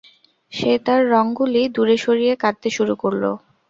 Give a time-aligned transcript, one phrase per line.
[0.53, 3.23] সে তার রঙগুলি দূরে সরিয়ে কাঁদতে শুরু করল।